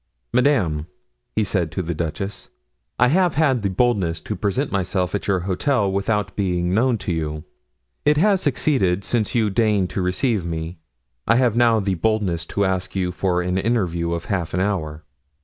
[0.33, 0.87] "Madame,"
[1.35, 2.49] he said to the duchess,
[2.97, 7.13] "I have had the boldness to present myself at your hotel without being known to
[7.13, 7.43] you;
[8.03, 10.79] it has succeeded, since you deign to receive me.
[11.27, 15.03] I have now the boldness to ask you for an interview of half an hour."